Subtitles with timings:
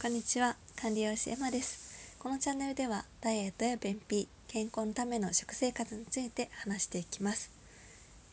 [0.00, 2.14] こんにちは管理栄養士エマです。
[2.20, 7.50] このチャンネルではダイエットや便秘健康のための食生活について話していきます、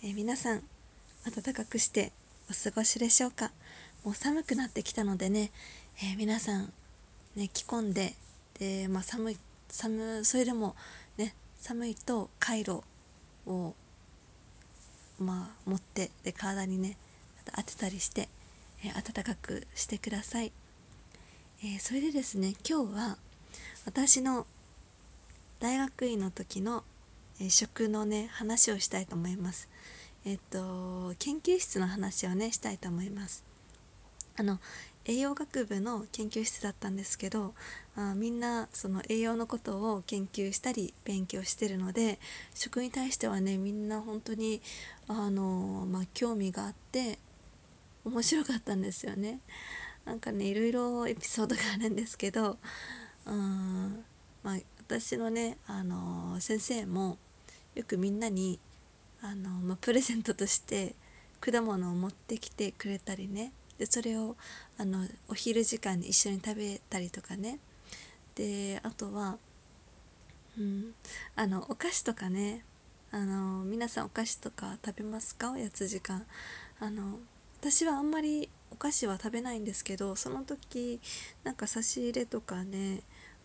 [0.04, 0.62] えー、皆さん
[1.26, 2.12] 暖かくして
[2.52, 3.52] お過ごしでしょうか？
[4.04, 5.50] もう寒くなってきたのでね、
[6.04, 6.72] えー、皆さん
[7.36, 8.14] ね着込んで
[8.60, 9.38] で、まあ、寒い
[9.68, 10.76] 寒それでも
[11.18, 12.84] ね寒いとカイロ
[13.48, 13.74] を
[15.18, 16.96] まあ持ってで体にね
[17.56, 18.30] 当てたりして、
[18.84, 20.52] えー、暖かくしてください、
[21.66, 23.18] えー、それでですね今日は
[23.88, 24.46] 私の
[25.60, 26.84] 大学院の時の、
[27.42, 29.68] えー、食のね話をしたいと思います
[30.28, 33.44] えっと研究室の話をねしたいと思います
[34.38, 34.60] あの
[35.06, 37.56] 栄養学部の研究室だったんですけど
[37.96, 42.20] あみんなその栄養のことを研究したり勉強してるので
[42.54, 44.62] 食に対してはねみんな本当に
[45.08, 47.18] あの、まあ、興味があって
[48.04, 49.40] 面白かったんですよね。
[50.06, 52.58] なんかねいろいろエピソードがあるんですけど
[53.26, 54.04] うん
[54.44, 57.18] まあ私のねあの先生も
[57.74, 58.60] よくみんなに
[59.22, 60.96] あの、まあ、プレゼントとして
[61.42, 64.36] 果物を持ってきてくれたりねでそれを
[64.78, 67.60] あのお昼時間に一緒に食べたりとかね
[68.36, 69.38] であとは、
[70.58, 70.94] うん、
[71.36, 72.64] あのお菓子とかね
[73.12, 75.52] あの皆さんお菓子とか食べますか？
[75.52, 76.26] おやつ時間。
[76.80, 77.20] あの
[77.62, 81.00] 私はあんまりお菓子は食べないんですけどその時
[81.44, 83.02] なんか差し入れとかね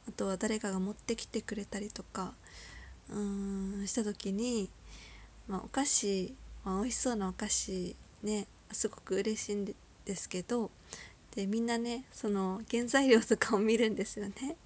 [0.09, 2.35] あとは誰かが持ってきてくれたりとか
[3.11, 4.71] うーんした時に、
[5.49, 9.75] まあ、お菓子、まあ、美味しそうなお菓子ねすごく嬉しいんで
[10.17, 10.71] すけど
[11.35, 14.57] でみんなねその原材料とかを見るんですよね。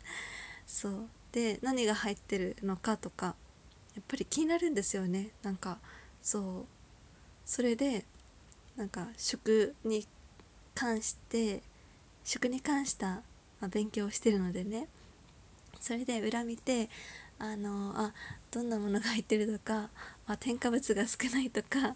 [0.67, 1.09] そう。
[1.33, 3.35] で何が入ってるのかとか
[3.95, 5.31] やっぱり気になるんですよね。
[5.43, 5.79] なんか
[6.23, 6.65] そう。
[7.45, 8.05] それで
[8.77, 10.07] なんか食に
[10.75, 11.63] 関して
[12.25, 13.23] 食に関した、
[13.61, 14.89] ま勉強をしてるのでね。
[15.81, 16.89] それで裏見て
[17.39, 18.13] あのあ
[18.51, 19.91] どんなものが入ってるとか、
[20.27, 21.95] まあ、添加物が少ないとか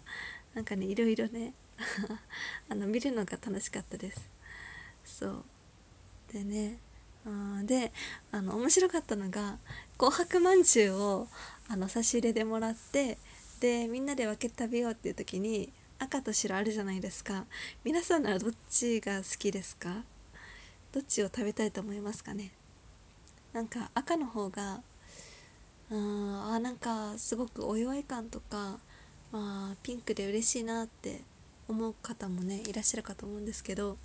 [0.53, 1.53] なんかねいろいろね
[2.69, 4.21] あの見るのが楽しかったです。
[5.05, 5.43] そう。
[6.31, 6.77] でね
[7.25, 7.91] あで
[8.31, 9.57] あの面白かったのが
[9.97, 11.27] 紅白まんじゅうを
[11.67, 13.17] あの差し入れでもらって
[13.59, 17.45] でみんなで分けて食べようっていう時に赤と白あるじゃないですか。
[17.83, 20.03] 皆さんならどっちが好きですか？
[20.91, 22.51] どっちを食べたいと思いますかね？
[23.53, 24.81] なんか赤の方が
[25.91, 28.79] ああなんかすごくお祝い感とか、
[29.31, 31.21] まあ、ピンクで嬉しいなって
[31.67, 33.97] 思う方もねいらっしゃるかと思うんですけど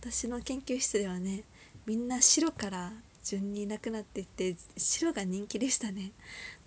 [0.00, 1.42] 私の研究室ではね
[1.86, 2.92] みんな白から
[3.24, 6.12] 順になくなっていって白が人気でしたね。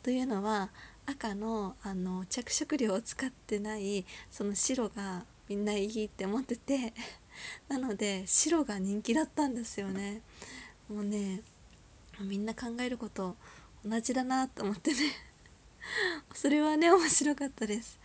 [0.03, 0.69] というのは
[1.09, 6.93] 赤のあの着色料を使ってないその白がみんないいって思ってて
[7.69, 10.21] なので白が人気だったんですよね。
[10.89, 11.41] もうね
[12.19, 13.37] みんな考えること
[13.85, 14.97] 同じだなと思ってね
[16.35, 17.99] それはね面白かったです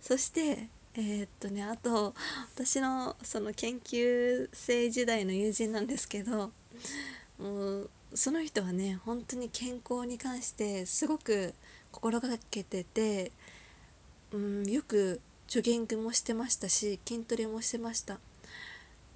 [0.00, 2.14] そしてえー、っとねあと
[2.54, 6.52] 私のその研究生時代の友人なんですけど
[7.38, 11.54] もうその人はね本当に健康に関してすごく
[11.96, 13.32] 心がけてて、
[14.30, 15.18] うん、よく
[15.48, 18.18] ジョギングもしてましたし筋トレもしてました。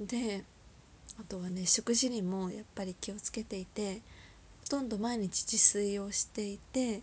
[0.01, 0.45] で
[1.21, 4.01] あとはね食事にもやっぱり気をつけていて
[4.63, 7.03] ほとんど毎日自炊をしていて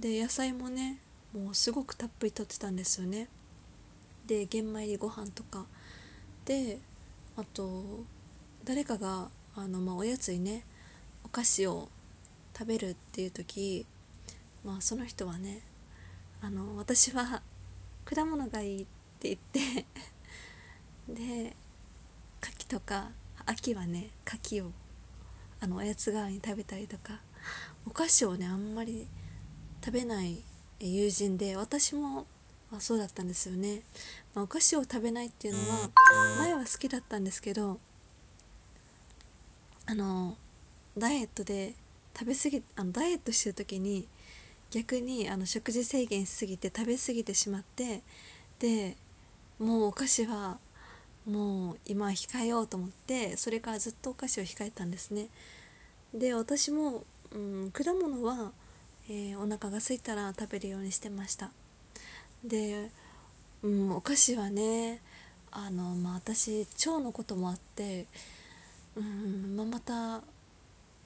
[0.00, 0.98] で野菜もね
[1.32, 3.28] もうすごくたっぷりとってたんですよね。
[4.26, 5.64] で玄米ご飯とか。
[6.44, 6.78] で
[7.36, 7.84] あと
[8.64, 10.64] 誰かがあの、まあ、おやつにね
[11.24, 11.88] お菓子を
[12.58, 13.86] 食べるっていう時、
[14.66, 15.60] まあ、その人はね
[16.42, 17.40] あの私は
[18.04, 18.86] 果物がいいっ
[19.20, 19.86] て言って
[21.08, 21.56] で
[22.40, 23.10] 柿とか
[23.46, 24.72] 秋はね柿を
[25.60, 27.20] あのおやつ代わりに食べたりとか
[27.86, 29.06] お菓子をねあんまり
[29.84, 30.42] 食べない
[30.80, 32.26] 友人で私も
[32.72, 33.82] あそうだったんですよね、
[34.34, 35.90] まあ、お菓子を食べないっていうのは
[36.40, 37.78] 前は好きだったんですけど
[39.86, 40.36] あの
[40.98, 41.74] ダイエットで
[42.18, 44.08] 食べ過ぎあのダイエットしてる時に
[44.70, 48.02] 逆にあの食事制限しすぎて食べ過ぎてしまって
[48.58, 48.96] で
[49.58, 50.58] もうお菓子は
[51.26, 55.28] もう今控えようと思ってそれからずっとお菓子を控えたんですね。
[56.14, 58.52] で私も、うん、果物は、
[59.08, 61.50] えー、お腹が空いたら食べるようにしてました。
[62.44, 62.90] で、
[63.62, 65.00] うん、お菓子はね
[65.50, 68.06] あの、まあ、私腸のこともあって、
[68.94, 70.22] うんまあ、また、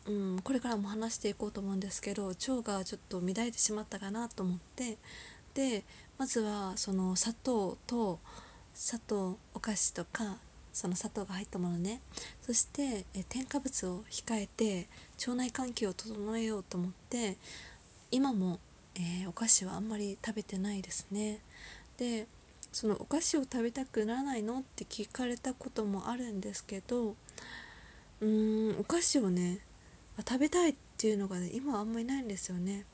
[0.06, 4.98] うん、これからも話していこうと思うんですけど腸がちょっと乱れてしまったかなと思って
[5.54, 5.84] で
[6.18, 8.18] まずはその砂糖と
[8.74, 10.38] 砂糖お菓子とか
[10.72, 12.00] その砂糖が入ったものね。
[12.42, 14.88] そしてえ添加物を控えて
[15.18, 17.36] 腸内環境を整えようと思って
[18.10, 18.60] 今も、
[18.94, 21.40] えー、お菓子はあんまり食べてないですね。
[21.98, 22.26] で
[22.72, 27.16] そのお菓子を食べたくならないのって聞かれたこともあるんですけど
[28.20, 29.58] うーんお菓子をね
[30.26, 32.84] 食べたいっていうのがね今はあんまりないんですよね。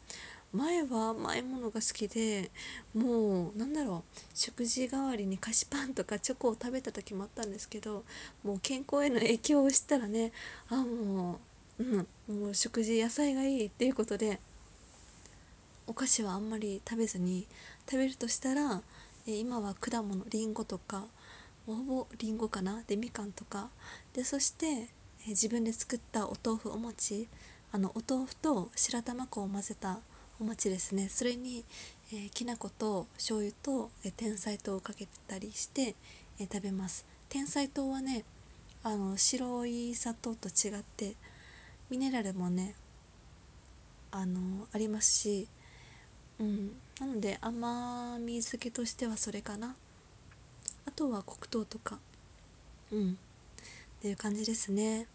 [0.53, 2.51] 前は甘いものが好きで
[2.95, 8.05] もうなんだろう食事代わりに菓子パンとかチョコを食べた時もあったんですけど
[8.43, 10.33] もう健康への影響を知ったらね
[10.71, 11.41] あも
[11.79, 14.39] う、うん、もう食事野菜がいいっていうことで
[15.87, 17.47] お菓子はあんまり食べずに
[17.89, 18.83] 食べるとしたら、
[19.29, 21.05] え今は果物りんごとか
[21.65, 23.69] ほぼりんごかなでみかんとか。
[24.13, 24.89] でそして、
[25.31, 27.29] 自分で作ったお豆腐お餅
[27.73, 29.99] あのお豆腐と白玉粉を混ぜた
[30.41, 31.09] お餅ですね。
[31.09, 31.65] それに、
[32.13, 35.95] えー、きな粉と醤油と、えー、天才糖をかけてたりして、
[36.39, 37.07] えー、食べます。
[37.29, 38.25] 天才糖はね
[38.83, 41.15] あの白い砂糖と違って
[41.91, 42.75] ミネラルもね
[44.13, 45.49] あのありますし
[46.39, 46.71] うん。
[47.01, 49.75] なので甘み付けとしてはそれかな。
[50.87, 51.99] あとは黒糖とか。
[52.93, 53.13] うん。
[53.13, 55.07] っていう感じですね。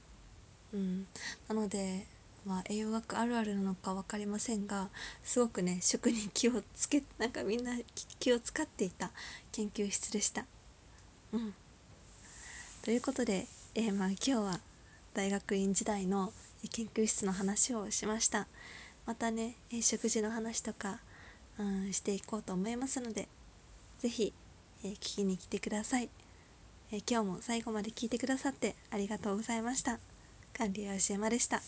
[0.74, 1.08] うん
[1.48, 2.06] なので
[2.46, 4.90] まあ、栄養学あるあるなのか分かりませんが
[5.24, 7.78] すごくね食に気をつけ なんかみんな
[8.20, 9.12] 気を使っていた
[9.52, 10.46] 研究室でした。
[11.34, 11.54] うん、
[12.82, 14.60] ということで、えー、まあ、今日は
[15.14, 16.34] 大学院時代の
[16.72, 18.48] 研究室の話をしました。
[19.06, 21.00] またね、食事の話とか、
[21.58, 23.28] うん、していこうと思いますので
[24.00, 24.34] 是非、
[24.84, 26.10] えー、聞きに来てください、
[26.92, 30.11] え今日も最後まで聞いてくださってありがとうございました。
[30.62, 31.60] 管理は吉山でした。